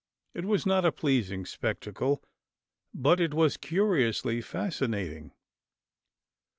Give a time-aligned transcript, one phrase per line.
[0.33, 2.23] It was not a pleasing spectacle,
[2.91, 5.31] but it was curiously fascinating.